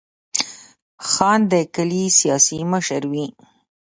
[1.09, 3.27] خان د کلي سیاسي مشر وي.